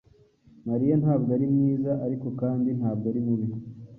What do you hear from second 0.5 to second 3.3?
Mariya ntabwo ari mwiza, ariko kandi ntabwo ari